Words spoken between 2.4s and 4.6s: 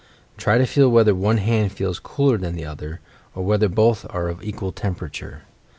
the other; or whether both are of